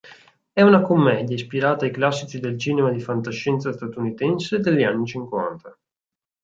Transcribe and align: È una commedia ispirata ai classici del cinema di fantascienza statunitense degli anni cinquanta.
È 0.51 0.63
una 0.63 0.81
commedia 0.81 1.35
ispirata 1.35 1.85
ai 1.85 1.91
classici 1.91 2.39
del 2.39 2.57
cinema 2.57 2.89
di 2.89 2.99
fantascienza 2.99 3.71
statunitense 3.71 4.57
degli 4.59 4.81
anni 4.81 5.05
cinquanta. 5.05 5.77